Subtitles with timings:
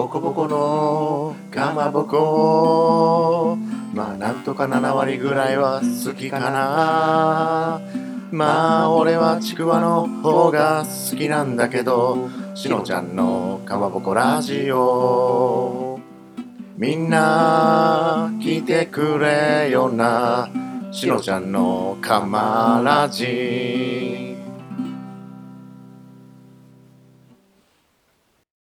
[0.00, 3.58] ボコボコのかまぼこ。
[3.92, 7.82] まあなんとか7割ぐらいは好きかな。
[8.30, 16.00] まあ俺はちくわの方が好きなんだけどしのちゃんのかまぼこラジオ。
[16.78, 20.48] みんな来てくれよな
[20.92, 24.29] しのちゃんのかまラジ。